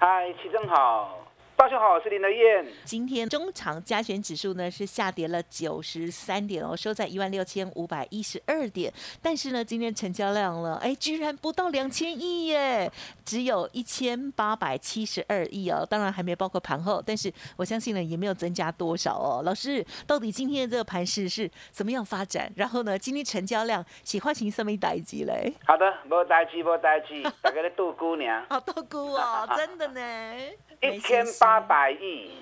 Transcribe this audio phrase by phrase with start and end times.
[0.00, 1.27] 嗨，齐正好。
[1.58, 2.64] 大家好，我是林德燕。
[2.84, 8.92] 今天中长加权指数呢是下跌了九十三点哦，收在一万六千五百一十二点。
[9.20, 12.88] 但是呢，今天成交量了，哎，居然不到两千亿耶，
[13.24, 15.84] 只有一千八百七十二亿哦。
[15.84, 19.42] 当然还没包括盘后，但是我相信呢也没有增加多少哦。
[19.44, 22.48] 老师，到底今天的这个盘势是怎么样发展？
[22.54, 25.52] 然后呢，今天成交量喜欢请什么代机嘞？
[25.66, 28.46] 好的，无代机，无代机，大家咧度姑娘。
[28.48, 30.00] 好度姑哦，真的呢。
[30.80, 32.32] 一千八百亿，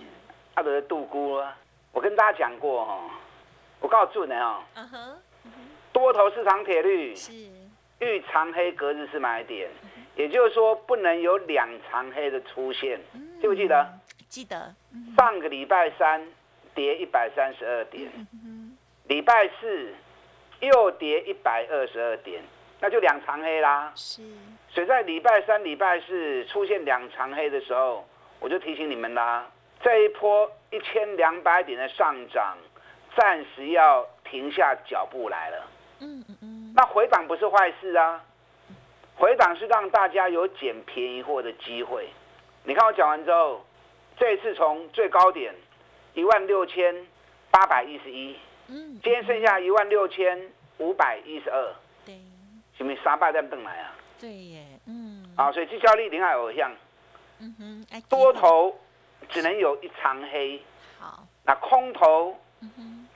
[0.54, 1.54] 阿德杜估了。
[1.92, 3.00] 我跟大家讲过哈，
[3.80, 4.62] 我告诉你哦，
[5.92, 7.32] 多头市场铁律是
[8.00, 9.70] 遇长黑隔日是买点，
[10.14, 13.00] 也就是说不能有两长黑的出现，
[13.40, 13.86] 记不记得？
[14.28, 14.74] 记得。
[15.16, 16.26] 上个礼拜三
[16.74, 18.10] 跌一百三十二点，
[19.04, 19.94] 礼拜四
[20.60, 22.42] 又跌一百二十二点，
[22.80, 23.90] 那就两长黑啦。
[23.94, 24.22] 是。
[24.68, 28.06] 所以在礼拜三、礼拜四出现两长黑的时候。
[28.40, 29.46] 我就提醒你们啦，
[29.80, 32.56] 这一波一千两百点的上涨，
[33.16, 35.66] 暂时要停下脚步来了。
[36.00, 36.72] 嗯嗯嗯。
[36.76, 38.22] 那回档不是坏事啊，
[39.16, 42.08] 回档是让大家有捡便宜货的机会。
[42.64, 43.64] 你看我讲完之后，
[44.18, 45.54] 这一次从最高点
[46.14, 46.94] 一万六千
[47.50, 48.36] 八百一十一，
[48.68, 52.20] 嗯，今天剩下一万六千五百一十二，对，
[52.76, 53.94] 是不是三百点登来啊？
[54.20, 55.24] 对耶，嗯。
[55.36, 56.70] 啊，所以绩效力另外偶像。
[57.38, 58.78] 嗯哼，多头
[59.28, 60.60] 只能有一长黑，
[60.98, 62.36] 好，那空头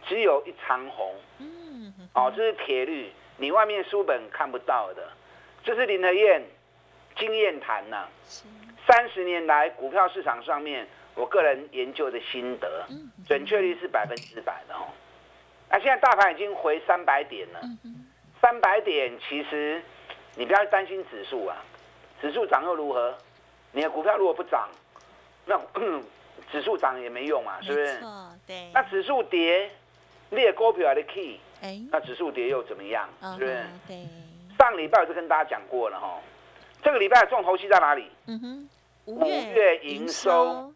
[0.07, 5.09] 只有一长红，嗯，哦，这是铁律，你外面书本看不到的，
[5.65, 6.43] 这是林和燕
[7.17, 8.07] 经验谈呐，
[8.87, 12.87] 三十年来股票市场上面我个人研究的心得，
[13.27, 14.89] 准确率是百分之百的哦。
[15.71, 17.61] 那现在大盘已经回三百点了，
[18.41, 19.81] 三百点其实
[20.35, 21.57] 你不要担心指数啊，
[22.21, 23.17] 指数涨又如何？
[23.73, 24.69] 你的股票如果不涨，
[25.47, 25.59] 那
[26.51, 28.01] 指数涨也没用嘛，是不是？
[28.47, 28.71] 对。
[28.75, 29.71] 那指数跌，
[30.31, 31.39] 列股票的 key，
[31.93, 33.09] 那指数跌又怎么样？
[33.39, 33.65] 是不是？
[33.87, 34.07] 对。
[34.59, 36.19] 上礼拜我就跟大家讲过了哈，
[36.83, 38.11] 这个礼拜的重头戏在哪里？
[38.27, 38.69] 嗯哼。
[39.07, 40.73] 五月营收，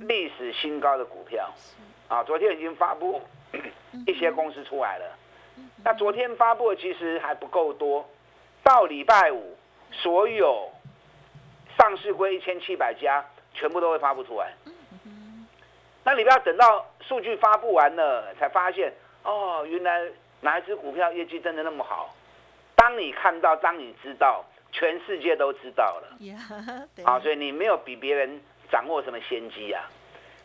[0.00, 1.50] 历史新高的股票，
[2.08, 3.20] 啊，昨天已经发布
[4.06, 5.18] 一些公司出来了。
[5.84, 8.06] 那昨天发布的其实还不够多，
[8.62, 9.56] 到礼拜五
[9.92, 10.70] 所有。
[11.76, 13.24] 上市规一千七百家，
[13.54, 14.52] 全部都会发布出来。
[16.04, 20.02] 那你不要等到数据发布完了才发现，哦，原来
[20.40, 22.14] 哪一只股票业绩真的那么好？
[22.74, 26.18] 当你看到，当你知道，全世界都知道了。
[27.04, 28.40] 啊，所以你没有比别人
[28.70, 29.88] 掌握什么先机啊！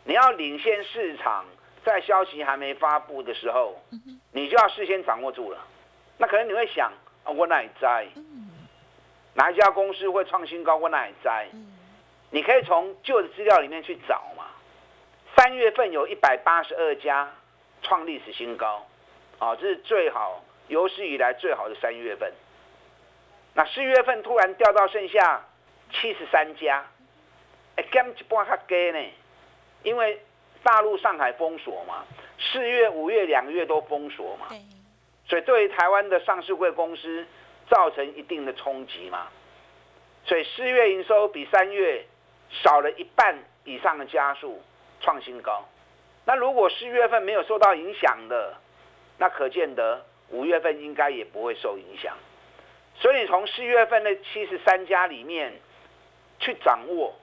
[0.04, 1.44] 你要领先市场，
[1.84, 3.76] 在消息还没发布的时候，
[4.30, 5.58] 你就要事先掌握住了。
[6.18, 6.92] 那可能你会想，
[7.24, 8.06] 我哪在？
[9.38, 10.74] 哪一家公司会创新高？
[10.74, 11.46] 我哪里在？
[12.30, 14.46] 你可以从旧的资料里面去找嘛。
[15.36, 17.32] 三月份有一百八十二家
[17.80, 18.84] 创历史新高，
[19.38, 22.32] 啊，这是最好有史以来最好的三月份。
[23.54, 25.40] 那四月份突然掉到剩下
[25.92, 26.84] 七十三家，
[27.76, 28.98] 哎，减一半较低呢。
[29.84, 30.20] 因为
[30.64, 32.04] 大陆上海封锁嘛，
[32.40, 34.48] 四月、五月两个月都封锁嘛，
[35.28, 37.24] 所以对于台湾的上市贵公司。
[37.68, 39.28] 造成一定的冲击嘛，
[40.24, 42.04] 所以四月营收比三月
[42.62, 44.62] 少了一半以上的加速，
[45.00, 45.64] 创新高。
[46.24, 48.54] 那如果四月份没有受到影响的，
[49.18, 52.16] 那可见得五月份应该也不会受影响。
[52.96, 55.52] 所以你从四月份的七十三家里面
[56.38, 57.14] 去掌握，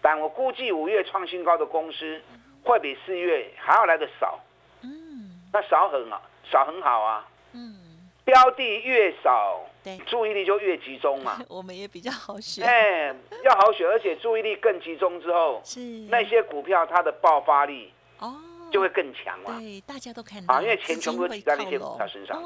[0.00, 2.20] 但我估计五月创新高的公司
[2.64, 4.40] 会比四月还要来的少。
[4.82, 7.28] 嗯，那少很好，少很好啊。
[7.52, 7.91] 嗯，
[8.24, 9.60] 标的越少。
[10.06, 12.64] 注意力就越集中嘛， 我们也比较好选。
[12.64, 18.32] 哎，要好选，而且注意力更集中之后，是那些股票它的爆发力哦
[18.70, 19.58] 就会更强嘛。
[19.58, 22.40] 对，大家都看到啊，因为钱全部都挤在那些股票身上，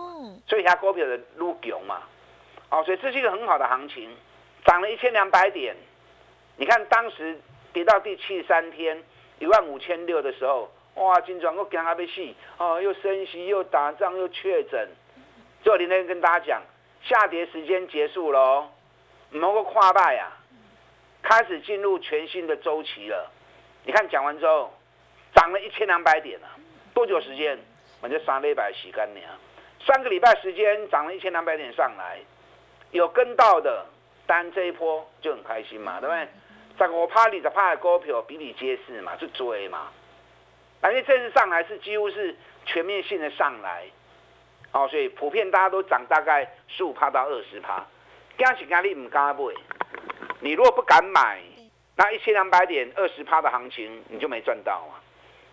[0.49, 2.05] 所以它股票的撸牛嘛。
[2.71, 4.11] 哦，所以这是一个很好的行情，
[4.65, 5.77] 涨了一千两百点。
[6.57, 7.39] 你看当时
[7.75, 9.05] 跌到第七十三天
[9.41, 12.27] 一万五千六的时候，哇，金砖我惊他被死
[12.57, 14.89] 哦，又升息又打仗又确诊。
[15.67, 16.63] 最后今天跟大家讲。
[17.03, 18.69] 下跌时间结束喽，
[19.31, 20.31] 某个跨败呀，
[21.23, 23.29] 开始进入全新的周期了。
[23.85, 24.73] 你看讲完之后，
[25.35, 26.49] 涨了一千两百点了，
[26.95, 27.59] 多久时间？
[28.01, 29.21] 我就三礼拜洗干净，
[29.85, 32.21] 三个礼拜时间涨了一千两百点上来，
[32.93, 33.87] 有跟到的，
[34.25, 36.29] 单这一波就很开心嘛，对不对？
[36.79, 39.89] 十五趴、二十趴的股票比比皆是嘛，就追嘛。
[40.81, 42.37] 而且这次上来是几乎是
[42.67, 43.85] 全面性的上来，
[44.77, 47.83] 哦，所以普遍大家都涨大概十五趴到二十趴。
[48.37, 49.43] 加起压力唔敢买，
[50.41, 51.41] 你如果不敢买，
[51.97, 55.01] 那一千两百点二十趴的行情你就没赚到啊。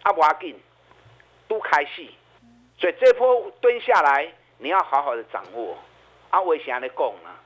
[0.01, 0.59] 阿不阿紧
[1.47, 2.13] 都开戏，
[2.77, 5.77] 所以这波蹲下来你要好好的掌握。
[6.31, 7.39] 阿伟先在讲啊，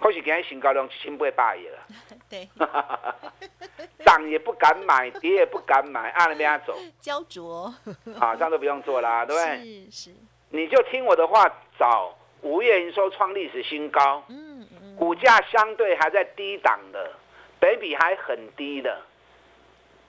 [0.00, 1.78] 可是今日新高量一千八百亿了。
[2.28, 2.48] 对，
[4.04, 7.72] 涨也不敢买，跌也不敢买，按那边走， 焦灼，
[8.18, 9.88] 啊，这样都不用做啦，对不对？
[9.88, 10.10] 是是，
[10.50, 17.12] 你就听我的话，找五月营收创历史新高，嗯嗯，股价相对还在低档的，
[17.58, 19.00] 北比还很低的，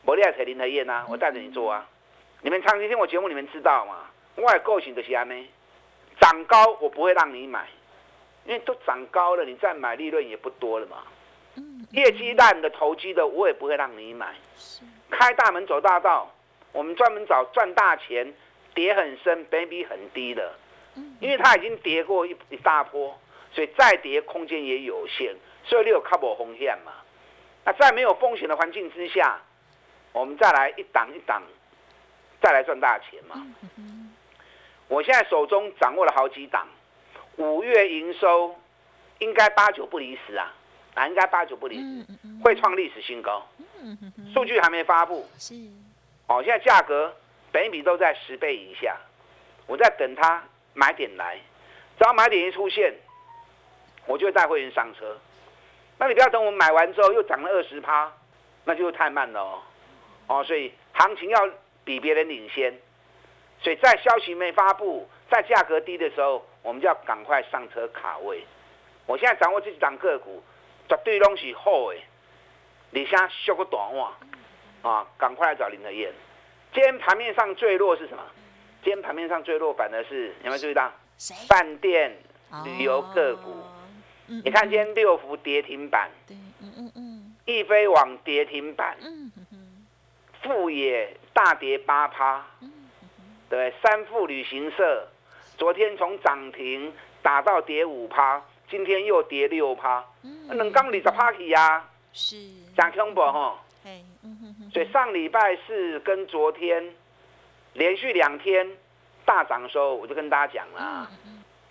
[0.03, 1.87] 我利亚彩林和燕呐，我带着你做啊，
[2.41, 4.09] 你们长期听我节目，你们知道吗？
[4.37, 5.47] 外构型的安呢，
[6.19, 7.67] 涨高我不会让你买，
[8.45, 11.03] 因为都涨高了，你再买利润也不多了嘛。
[11.91, 14.33] 业绩烂的投机的，我也不会让你买。
[15.09, 16.33] 开大门走大道，
[16.71, 18.33] 我们专门找赚大钱、
[18.73, 20.53] 跌很深、本比很低的。
[21.21, 23.17] 因为它已经跌过一一大波，
[23.53, 25.33] 所以再跌空间也有限，
[25.63, 26.91] 所以你有 cover 风险嘛。
[27.63, 29.39] 那在没有风险的环境之下，
[30.11, 31.41] 我们再来一档一档，
[32.41, 33.47] 再来赚大钱嘛。
[34.89, 36.67] 我现在手中掌握了好几档，
[37.37, 38.53] 五月营收
[39.19, 40.53] 应该八九不离十啊。
[40.93, 42.05] 啊，应该八九不离十，
[42.43, 43.47] 会创历史新高。
[44.33, 45.55] 数据还没发布，是
[46.27, 47.15] 哦，现在价格
[47.53, 48.97] 每笔都在十倍以下，
[49.67, 50.43] 我在等它
[50.73, 51.37] 买点来，
[51.97, 52.93] 只要买点一出现，
[54.05, 55.17] 我就带会员上车。
[55.97, 58.11] 那你不要等我买完之后又涨了二十趴，
[58.65, 59.61] 那就太慢了哦。
[60.27, 61.49] 哦，所以行情要
[61.83, 62.73] 比别人领先，
[63.61, 68.43] 所以在消息没发布，在价格低的时候，我们就要赶快上车卡位。
[69.05, 70.43] 我现在掌握这几档个股。
[70.89, 71.97] 绝对拢是好的，
[72.89, 74.17] 你先修个短话
[74.81, 76.11] 啊，赶快来找林德燕。
[76.73, 78.23] 今天盘面上最弱是什么？
[78.83, 80.91] 今天盘面上最弱反而是有没有注意到？
[81.47, 82.17] 饭店、
[82.63, 83.53] 旅游个股。
[84.27, 89.31] 你看今天六福跌停板，嗯嗯嗯，易飞网跌停板，嗯
[90.41, 92.45] 富野大跌八趴，
[93.49, 95.07] 对，三富旅行社
[95.57, 96.91] 昨天从涨停
[97.21, 98.41] 打到跌五趴。
[98.69, 100.01] 今天又跌六趴，
[100.49, 102.37] 两刚二十趴起呀，是
[102.77, 103.59] 讲恐怖哈。
[104.71, 106.95] 所以上礼拜四跟昨天
[107.73, 108.65] 连续两天
[109.25, 111.09] 大涨的时候，我就跟大家讲了，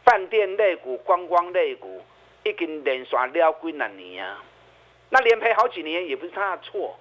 [0.04, 2.02] 饭店类股、观光类股
[2.44, 4.42] 已经连刷了几两年啊，
[5.08, 6.98] 那连赔好几年也不是他的错，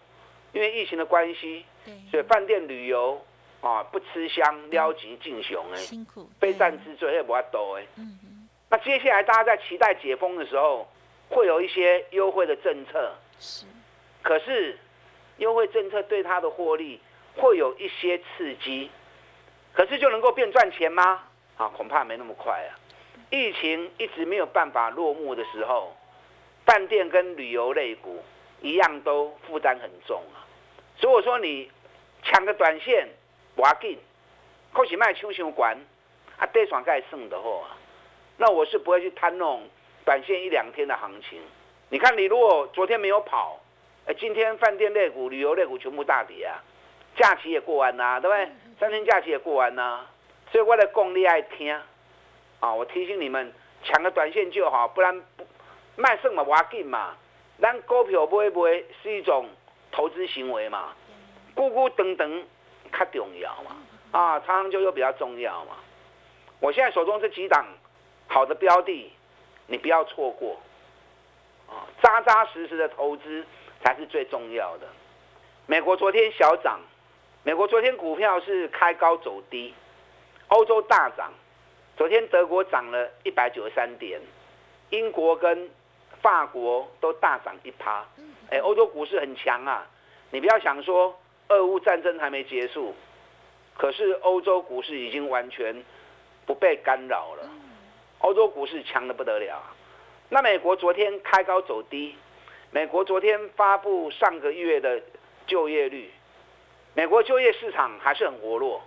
[0.53, 1.65] 因为疫情的关系，
[2.09, 3.21] 所以饭店旅游
[3.61, 7.83] 啊不吃香，撩急进雄哎，辛苦，非战之罪也不要多哎。
[8.69, 10.87] 那接下来大家在期待解封的时候，
[11.29, 13.13] 会有一些优惠的政策。
[13.39, 13.65] 是，
[14.21, 14.77] 可是
[15.39, 17.00] 优惠政策对它的获利
[17.36, 18.89] 会有一些刺激，
[19.74, 21.24] 可是就能够变赚钱吗？
[21.57, 22.71] 啊，恐怕没那么快啊。
[23.31, 25.95] 疫情一直没有办法落幕的时候，
[26.65, 28.24] 饭店跟旅游类股
[28.62, 30.45] 一样都负担很重啊。
[30.97, 31.69] 所以我说你
[32.23, 33.07] 抢个短线，
[33.56, 33.97] 不要紧，
[34.73, 35.78] 可是卖抢伤管，
[36.37, 37.78] 啊，跌爽盖算的好啊。
[38.37, 39.63] 那我是不会去贪那种
[40.06, 41.40] 短线一两天的行情。
[41.90, 43.59] 你看，你如果昨天没有跑，
[44.09, 46.57] 哎，今天饭店类股、旅游类股全部大跌啊，
[47.16, 48.51] 假期也过完啦，对不对？
[48.80, 50.04] 三天假期也过完啦，
[50.51, 51.71] 所以我的功力爱听
[52.59, 52.73] 啊。
[52.73, 55.45] 我提醒你们，抢个短线就好，不然不
[55.95, 57.16] 卖剩嘛，挖紧嘛。
[57.61, 59.47] 咱股票买买是一种
[59.92, 60.95] 投资行为嘛，
[61.56, 62.44] 咕咕等等
[62.92, 63.75] 较重要嘛，
[64.11, 65.75] 啊，长久又比较重要嘛。
[66.59, 67.63] 我现在手中这几档。
[68.31, 69.11] 好的标的，
[69.68, 70.59] 你不要错过，
[71.68, 73.44] 啊，扎扎实实的投资
[73.83, 74.88] 才是最重要的。
[75.66, 76.80] 美国昨天小涨，
[77.44, 79.74] 美国昨天股票是开高走低，
[80.48, 81.31] 欧洲大涨，
[81.95, 84.19] 昨天德国涨了一百九十三点，
[84.90, 85.69] 英国跟
[86.21, 88.06] 法国都大涨一趴，
[88.50, 89.86] 哎，欧洲股市很强啊，
[90.31, 91.18] 你不要想说
[91.48, 92.95] 俄乌战争还没结束，
[93.78, 95.83] 可是欧洲股市已经完全
[96.45, 97.50] 不被干扰了。
[98.19, 99.64] 欧洲股市强的不得了，
[100.28, 102.18] 那美国昨天开高走低，
[102.71, 105.02] 美国昨天发布上个月的
[105.47, 106.11] 就业率，
[106.94, 108.81] 美国就业市场还是很活络，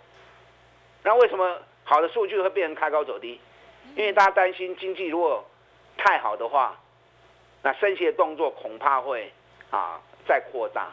[1.02, 3.40] 那为什么好的数据会变成开高走低？
[3.96, 5.44] 因为大家担心经济如果
[5.96, 6.78] 太好的话，
[7.62, 9.32] 那升息的动作恐怕会
[9.70, 10.90] 啊再扩大，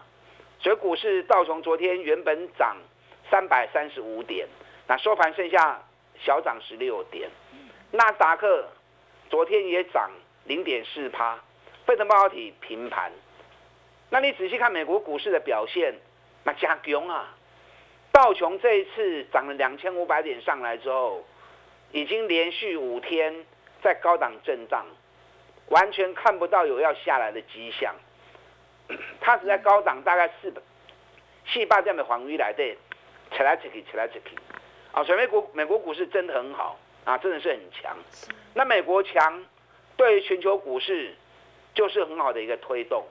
[0.60, 2.76] 所以股市道琼昨天原本涨
[3.30, 4.48] 三百三十五点，
[4.88, 5.80] 那收盘剩下
[6.20, 7.30] 小涨十六点。
[7.92, 8.68] 纳达克
[9.30, 10.10] 昨天也涨
[10.46, 11.40] 零点四趴，
[11.90, 13.12] 费城半导体平盘。
[14.12, 15.96] 那你仔细看美国股市的表现，
[16.44, 17.36] 那加强啊！
[18.12, 21.26] 道琼这一次涨了两千五百点上来之后，
[21.92, 23.44] 已经连续五天
[23.82, 24.86] 在高档震荡，
[25.70, 27.96] 完全看不到有要下来的迹象。
[29.20, 30.62] 它只在高档大概四百、
[31.48, 32.64] 四百这样的黄鱼来的，
[33.36, 34.38] 起来起去，起来起去。
[34.92, 37.98] 啊，所以美国美国股市真的很好啊，真的是很强。
[38.54, 39.44] 那美国强，
[39.98, 41.16] 对全球股市
[41.74, 43.06] 就是很好的一个推动。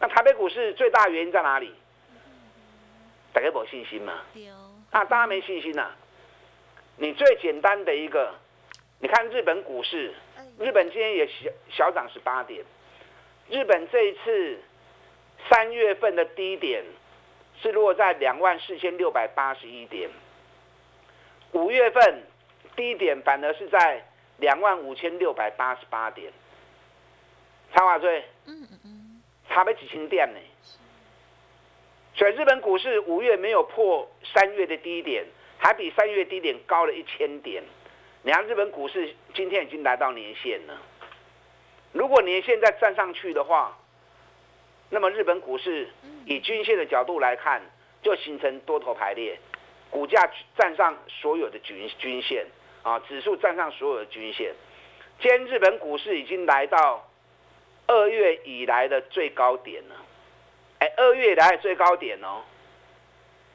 [0.00, 1.74] 那台北股市最大原因在哪里？
[3.32, 4.22] 大家有信心嘛？
[4.90, 5.90] 啊，大家没信心呐。
[6.96, 8.34] 你最简单的一个，
[9.00, 10.12] 你看日本股市，
[10.58, 12.64] 日本今天也小小涨十八点。
[13.48, 14.60] 日本这一次
[15.48, 16.84] 三月份的低点
[17.62, 20.10] 是落在两万四千六百八十一点，
[21.52, 22.22] 五月份
[22.76, 24.04] 低点反而是在
[24.38, 26.32] 两万五千六百八十八点，
[27.74, 30.38] 差华最，嗯嗯嗯，差没几千点呢。
[32.14, 35.24] 所以日本股市五月没有破三月的低点，
[35.58, 37.62] 还比三月低点高了一千点。
[38.22, 40.76] 你看日本股市今天已经来到年线了。
[41.92, 43.78] 如果年线再站上去的话，
[44.90, 45.88] 那么日本股市
[46.26, 47.62] 以均线的角度来看，
[48.02, 49.38] 就形成多头排列，
[49.90, 52.46] 股价站上所有的均均线
[52.82, 54.52] 啊，指数站上所有的均线。
[55.20, 57.07] 今天日本股市已经来到
[57.88, 59.94] 二月以来的最高点呢。
[60.78, 62.42] 哎，二月以来的最高点哦，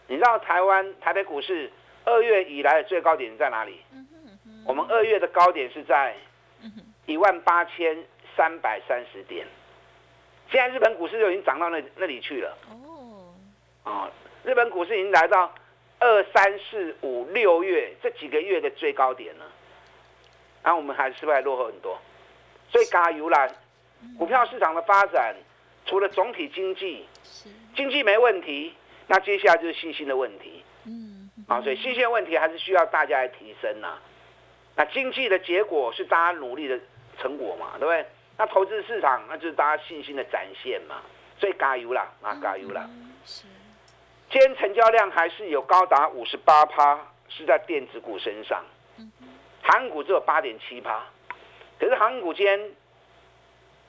[0.07, 1.71] 你知道台湾台北股市
[2.03, 3.79] 二月以来的最高点在哪里？
[4.65, 6.15] 我们二月的高点是在
[7.05, 8.03] 一万八千
[8.35, 9.45] 三百三十点，
[10.51, 12.57] 现在日本股市就已经涨到那那里去了。
[12.71, 13.33] 哦，
[13.83, 14.11] 啊，
[14.43, 15.53] 日本股市已经来到
[15.99, 19.45] 二三四五六月这几个月的最高点了，
[20.63, 21.97] 然后我们还是不是还落后很多？
[22.69, 23.47] 所以加油啦！
[24.17, 25.35] 股票市场的发展。
[25.85, 27.05] 除了总体经济，
[27.75, 28.73] 经济没问题，
[29.07, 30.63] 那接下来就是信心的问题。
[30.85, 33.97] 嗯，啊，所以信心问题还是需要大家来提升呐。
[34.77, 36.79] 那经济的结果是大家努力的
[37.19, 38.05] 成果嘛，对不对？
[38.37, 41.01] 那投资市场那就是大家信心的展现嘛。
[41.37, 42.89] 所以加油啦，啊，加油啦！
[43.25, 43.43] 是。
[44.31, 48.63] 今天成交量还是有高达五十八趴是在电子股身上，
[49.61, 51.03] 韩股只有八点七趴，
[51.77, 52.71] 可是韩股今天。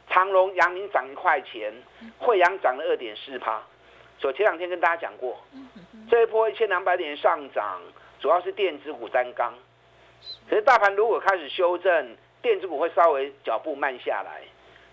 [0.08, 1.72] 长隆、阳明涨一块钱，
[2.18, 3.62] 惠阳涨了二点四趴。
[4.18, 5.38] 所以前两天跟大家讲过，
[6.08, 7.80] 这一波一千两百点上涨，
[8.20, 9.52] 主要是电子股单刚。
[10.48, 14.42] 可是大盘如果开始修正，电子股会稍微脚步慢下来。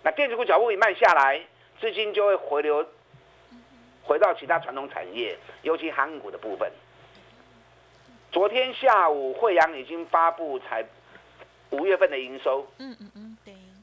[0.04, 1.40] 那电子股脚步一慢下来，
[1.80, 2.86] 资金就会回流，
[4.04, 6.72] 回到其他传统产业，尤其航股的部分。
[8.32, 10.84] 昨天下午惠阳已经发布才
[11.70, 12.66] 五月份的营收。
[12.80, 13.31] 嗯嗯嗯，对。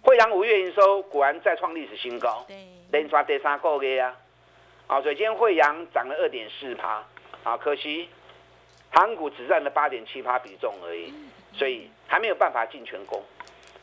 [0.09, 2.47] 惠阳五月营收果然再创历史新高，
[2.91, 4.17] 连刷第三个月啊！
[4.87, 7.05] 啊，所以今天惠阳涨了二点四趴，
[7.45, 8.09] 啊，可惜
[8.91, 11.13] 航股只占了八点七趴比重而已，
[11.53, 13.23] 所以还没有办法进全攻。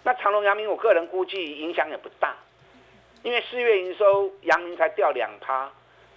[0.02, 2.36] 那长隆、阳明，我个人估计影响也不大，
[3.22, 5.72] 因为四月营收阳明才掉两趴，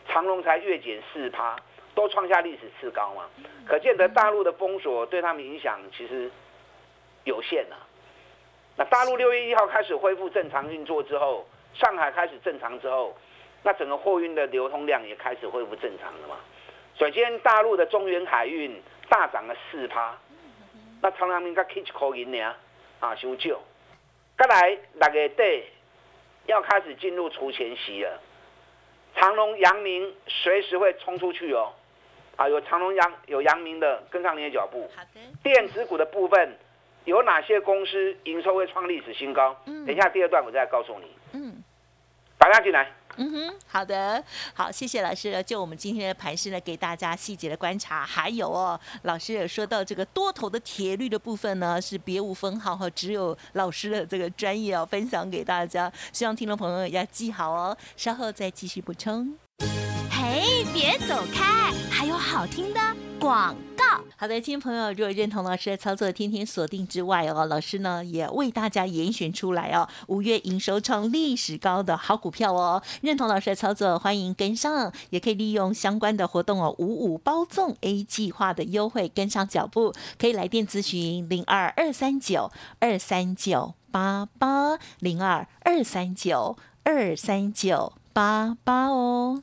[0.08, 1.54] 长隆才月减四趴，
[1.94, 3.26] 都创下历史次高嘛，
[3.66, 6.30] 可见得大陆的封锁对他们影响其实
[7.24, 7.76] 有限啊。
[8.78, 11.44] 那大陆六月一号开始恢复正常运作之后，
[11.75, 13.12] 上海开始正常之后，
[13.64, 16.37] 那整个货运的流通量也开始恢复正常了嘛。
[16.97, 20.16] 首先，大陆的中原海运大涨了四趴，
[21.02, 22.54] 那长阳明才 catch 口音呢
[23.00, 23.61] 啊，修旧。
[24.38, 25.64] 再来六月底
[26.47, 28.20] 要开始进入除钱期了，
[29.16, 31.73] 长隆、阳明随时会冲出去哦，
[32.37, 34.88] 啊，有长隆、阳有阳明的跟上你的脚步。
[34.94, 35.20] 好的。
[35.42, 36.56] 电子股的部分。
[37.08, 39.56] 有哪些公司营收会创历史新高？
[39.64, 41.06] 嗯，等一下第二段我再告诉你。
[41.32, 41.64] 嗯，
[42.36, 42.92] 打家进来。
[43.16, 44.22] 嗯哼，好的，
[44.54, 45.42] 好，谢谢老师。
[45.42, 48.04] 就我们今天的盘势呢，给大家细节的观察。
[48.04, 55.90] 还有哦，老师也说到这个多头的铁律的部分呢，是别无分号哈，只有老师的这个专业哦，分享给大家。
[56.12, 59.36] 希望听众朋友要记好哦，稍后再继续补充。
[60.28, 60.44] 哎，
[60.75, 62.80] 别走开，还有好听的
[63.18, 63.85] 广告。
[64.14, 87.94] 好的，听众朋友，如果认同老师的操作，天天锁定之外哦，老师呢也为大家严选出来哦，五月营收创历史高的好股票哦，认同老师的操作，欢迎跟上，也可以利用相关的活动哦，五五包粽 A 计划的优惠跟上脚步，可以来电咨询零二二三九二三九八八零二二三九二三九。
[88.12, 89.42] 八八哦。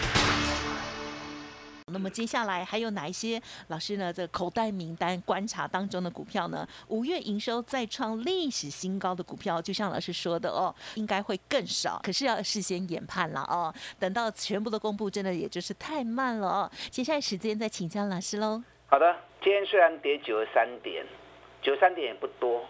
[2.01, 4.11] 那么接下来还有哪一些老师呢？
[4.11, 6.67] 这口袋名单观察当中的股票呢？
[6.87, 12.01] 五月营收再创历史新高的股票，就像老师说的哦，应该会更少。
[12.03, 16.71] 可是要事先研判了哦，等到全部的公布，真的也就是太慢了哦。
[16.89, 18.63] 接下来时间再请教老师喽。
[18.87, 21.05] 好的，今天虽然跌九十三点，
[21.61, 22.65] 九十三点也不多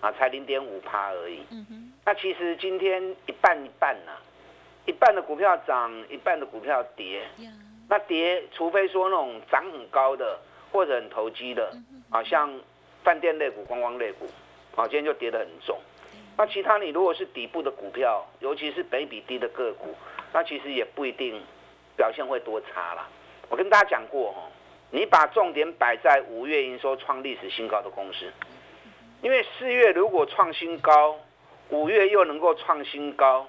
[0.00, 1.40] 啊，才零点五趴而已。
[1.50, 1.92] 嗯哼。
[2.06, 4.12] 那其实今天一半一半呢，
[4.86, 7.26] 一半的股票涨，一半的股票跌。
[7.88, 10.38] 那跌，除非说那种涨很高的
[10.70, 11.72] 或者很投机的，
[12.10, 12.52] 啊，像
[13.02, 14.28] 饭店类股、观光类股，
[14.76, 15.78] 啊，今天就跌得很重。
[16.36, 19.94] 那其他你如果是底部的股票，尤其是北比低的个股，
[20.32, 21.42] 那其实也不一定
[21.96, 23.08] 表现会多差啦。
[23.48, 24.42] 我跟大家讲过哈，
[24.90, 28.30] 你把重点摆在五月营收创历史新高的公司，
[29.22, 31.18] 因为四月如果创新高，
[31.70, 33.48] 五月又能够创新高，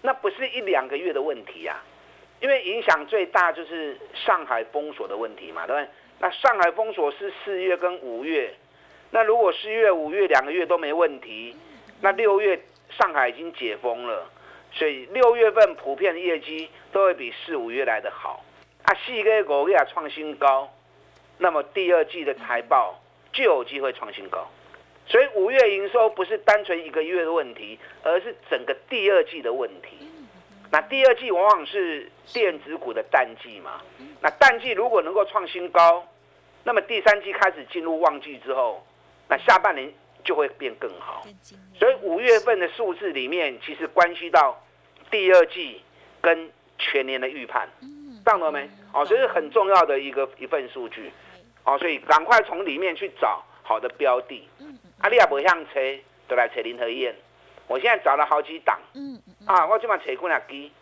[0.00, 1.82] 那不是一两个月的问题呀。
[2.44, 5.88] 因为影响最大就是上海封锁的问题嘛，对不对？
[6.20, 8.52] 那上海封锁是四月跟五月，
[9.12, 11.56] 那如果四月、五月两个月都没问题，
[12.02, 14.30] 那六月上海已经解封了，
[14.72, 18.44] 所以六月份普遍的业绩都会比四五月来的好。
[18.82, 20.70] 啊，四个月也创新高，
[21.38, 23.00] 那么第二季的财报
[23.32, 24.46] 就有机会创新高。
[25.06, 30.10] 所以五月营收不是单纯一个月的问题，而是整个第二季的问题。
[30.74, 33.80] 那第二季往往是电子股的淡季嘛？
[34.20, 36.04] 那淡季如果能够创新高，
[36.64, 38.84] 那么第三季开始进入旺季之后，
[39.28, 39.88] 那下半年
[40.24, 41.24] 就会变更好。
[41.78, 44.60] 所以五月份的数字里面，其实关系到
[45.12, 45.80] 第二季
[46.20, 47.68] 跟全年的预判，
[48.24, 48.68] 上了没？
[48.92, 51.12] 哦，这是很重要的一个一份数据。
[51.62, 54.48] 哦，所以赶快从里面去找好的标的。
[55.02, 55.78] 阿利亚不像车，
[56.26, 57.14] 都来车林和燕。
[57.66, 58.78] 我现在找了好几档。
[58.94, 60.72] 嗯啊，我今晚扯过两机，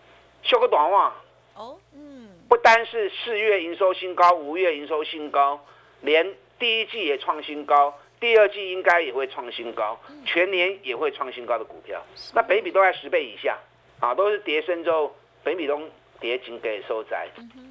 [0.42, 1.12] 修个短袜。
[1.54, 5.62] 哦，嗯，不单是四月营收新高，五月营收新高，
[6.00, 12.02] 连第一季也创新高，第二季应该也会创新高，全年也会创新高的股票，
[12.34, 13.58] 那北比都在十倍以下，
[14.00, 15.14] 啊，都是跌升之后，
[15.44, 15.78] 北比都
[16.20, 17.28] 跌紧给收窄，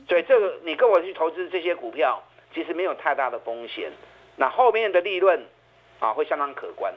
[0.08, 2.21] 所以这个你跟我去投资这些股票，
[2.54, 3.91] 其实没有太大的风险，
[4.36, 5.43] 那后面的利润
[6.00, 6.93] 啊会相当可观。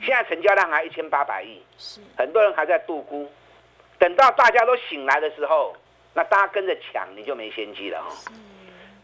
[0.00, 2.00] 现在成交量还一千八百亿，是。
[2.16, 3.30] 很多人还在度估，
[3.98, 5.74] 等到大家都醒来的时候，
[6.14, 8.32] 那大家跟着抢，你就没先机了哈。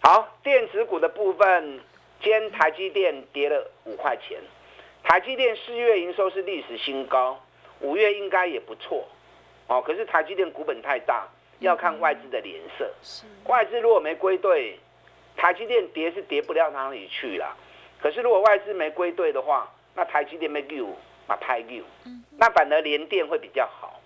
[0.03, 1.81] 好，电子股的部分，
[2.21, 4.39] 今天台积电跌了五块钱，
[5.03, 7.41] 台积电四月营收是历史新高，
[7.81, 9.07] 五月应该也不错，
[9.69, 11.27] 哦，可是台积电股本太大，
[11.61, 12.91] 要看外资的脸色，
[13.45, 14.79] 外资如果没归队，
[15.37, 17.57] 台积电跌是跌不了哪里去了，
[18.01, 20.87] 可是如果外资没归队的话，那台积电没救，
[21.27, 21.83] 嘛拍救，
[22.39, 24.01] 那反而联电会比较好。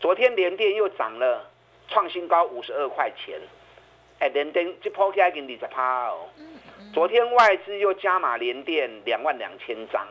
[0.00, 1.48] 昨天联电又涨了，
[1.88, 3.38] 创新高五十二块钱。
[4.20, 6.28] 哎，联电这抛开给你二十趴哦。
[6.92, 10.06] 昨天外资又加码联电两万两千张。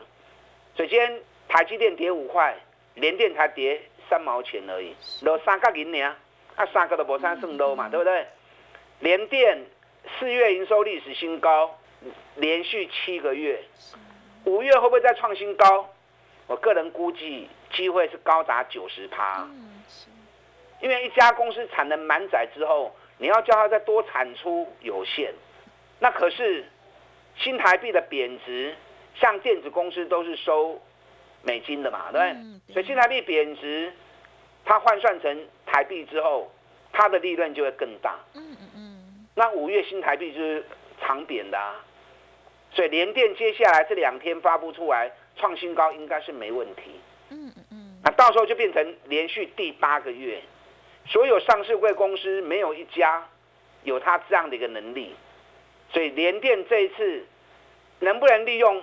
[0.76, 2.56] 首先台积电跌五块，
[2.94, 6.16] 联电才跌三毛钱而已，落三角银呢，
[6.54, 8.26] 啊三个都无三算 low 嘛，对不对？
[9.00, 9.58] 联电
[10.18, 11.78] 四月营收历史新高，
[12.36, 13.62] 连续七个月。
[14.48, 15.90] 五月会不会再创新高？
[16.46, 19.46] 我个人估计机会是高达九十趴。
[20.80, 25.34] 因为一家公司产能满载之后，你要叫它再多产出有限。
[25.98, 26.64] 那可是
[27.36, 28.74] 新台币的贬值，
[29.16, 30.80] 像电子公司都是收
[31.42, 32.72] 美金的嘛，对不对？
[32.72, 33.92] 所以新台币贬值，
[34.64, 36.50] 它换算成台币之后，
[36.92, 38.14] 它的利润就会更大。
[38.34, 39.26] 嗯嗯嗯。
[39.34, 40.64] 那五月新台币就是
[41.02, 41.58] 长贬的。
[42.72, 47.00] 所以联电接下来这两天发布出来创新高，应该是没问题。
[47.30, 48.00] 嗯嗯嗯。
[48.04, 50.40] 那到时候就变成连续第八个月，
[51.06, 53.26] 所有上市贵公司没有一家
[53.82, 55.14] 有它这样的一个能力，
[55.92, 57.24] 所以联电这一次
[58.00, 58.82] 能不能利用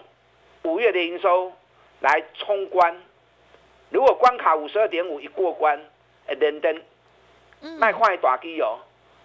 [0.63, 1.54] 五月的营收
[2.02, 3.02] 来冲关？
[3.91, 5.80] 如果关卡五十二点五一过关，
[6.28, 6.82] 哎，连登
[7.80, 8.80] 卖快打机哦，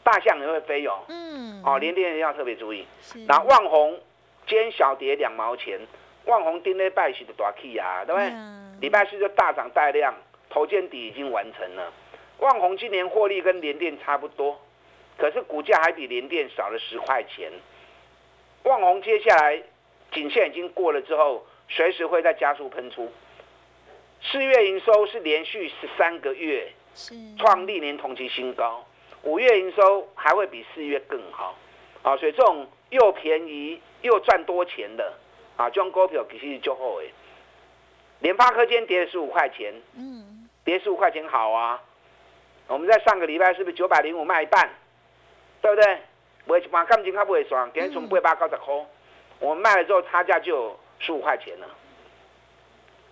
[0.04, 1.00] 大象也会飞哦。
[1.08, 2.86] 嗯，哦，联电要特别注意。
[3.26, 3.98] 那万红
[4.46, 5.78] 今天小跌两毛钱，
[6.24, 8.32] 万红今天拜喜的大 K 啊，对不对？
[8.80, 10.14] 礼拜四就大涨带量，
[10.48, 11.92] 头肩底已经完成了。
[12.38, 14.60] 万红今年获利跟联电差不多，
[15.18, 17.52] 可是股价还比联电少了十块钱。
[18.64, 19.62] 万红接下来
[20.12, 23.12] 颈线已经过了之后，随时会再加速喷出。
[24.22, 26.72] 四月营收是连续十三个月
[27.38, 28.84] 创历年同期新高，
[29.22, 31.56] 五月营收还会比四月更好。
[32.02, 35.12] 啊，所以这种又便宜又赚多钱的
[35.56, 37.10] 啊，这种股票其实就好诶。
[38.20, 41.82] 联发科今天跌了十五块钱，嗯，跌十五块钱好啊。
[42.66, 44.70] 我们在上个礼拜是不是九百零五卖一半，
[45.62, 45.98] 对不对？
[46.46, 48.74] 卖一半感情它不会爽，今天从八百九十块，
[49.38, 51.66] 我们卖了之后差价就有十五块钱了。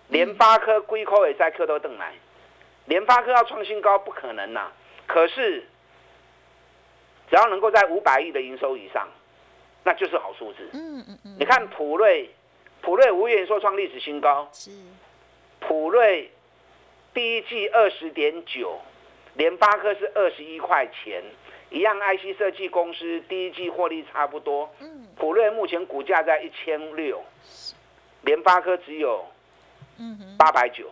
[0.09, 2.13] 联发科龟科也在科都等来，
[2.85, 4.71] 联发科要创新高不可能呐。
[5.05, 5.61] 可是
[7.29, 9.07] 只要能够在五百亿的营收以上，
[9.89, 10.69] 那就是好数字。
[10.73, 11.35] 嗯嗯嗯。
[11.39, 12.29] 你看普瑞，
[12.79, 14.69] 普瑞无缘说创历史新高，是
[15.59, 16.29] 普瑞
[17.11, 18.79] 第一季二十点九。
[19.33, 21.23] 联发科是二十一块钱，
[21.71, 24.69] 一样 IC 设计公司第一季获利差不多。
[24.79, 27.23] 嗯，普瑞目前股价在一千六，
[28.21, 29.25] 联发科只有
[30.37, 30.91] 八百九，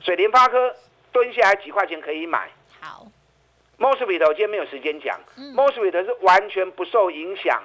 [0.00, 0.74] 所以联发科
[1.12, 2.50] 蹲下来几块钱可以买。
[2.80, 3.06] 好
[3.78, 5.20] ，Mosfet 今天没有时间讲
[5.54, 7.62] ，Mosfet 是完全不受影响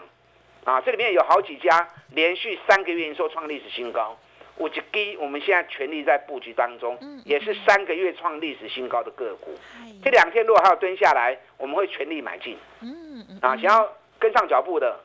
[0.68, 4.18] 啊，这里面有好几家连续三个月营收创历史新高。
[4.58, 9.58] 五 G 我们现在全力在布局当中，也是三个月创历史新高的个股。
[10.04, 12.58] 这两天如果还要蹲下来，我们会全力买进。
[12.82, 15.00] 嗯嗯，啊，想要跟上脚步的，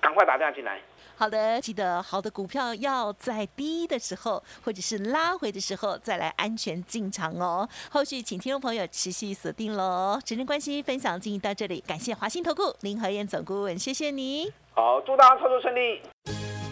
[0.00, 0.80] 赶快打电话进来。
[1.16, 7.68] 好的，记得好的股票要在低的时候，或者是拉回的时候再来安全进场哦。
[7.90, 10.18] 后续请听众朋友持续锁定喽。
[10.26, 14.52] 时间关系分享进行到这里，感谢华兴投顾林和燕总顾问，谢谢你。
[14.72, 16.00] 好，祝大家操作顺利。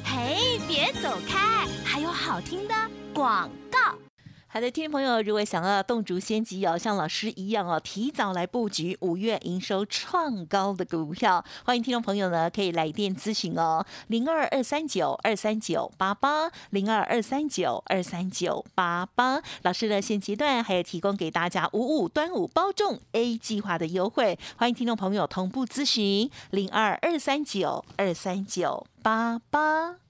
[0.04, 2.74] 嘿，别走开，还有好听的
[3.14, 4.09] 广告。
[4.52, 19.40] 好的，听众朋友，如果想要动足先机哦，像老师一样哦，提早来布局五月营收创高的股票，欢迎听众朋友呢可以来电咨询哦，零二二三九二三九八八，零二二三九二三九八八。
[19.62, 30.09] 老师呢现阶段还有提供给大家五五端午包中 A 计划的优惠，欢迎听众朋友同步咨询零二二三九二三九八八。